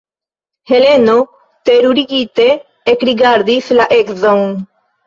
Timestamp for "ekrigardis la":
2.97-3.89